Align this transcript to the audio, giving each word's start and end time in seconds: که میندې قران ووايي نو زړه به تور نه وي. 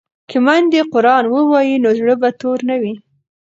که 0.29 0.37
میندې 0.45 0.81
قران 0.93 1.23
ووايي 1.27 1.75
نو 1.83 1.89
زړه 1.99 2.15
به 2.21 2.29
تور 2.39 2.57
نه 2.69 2.75
وي. 2.81 2.93